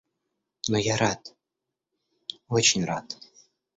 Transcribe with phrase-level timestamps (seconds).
[0.67, 1.35] Но я рад,
[2.47, 3.19] очень рад.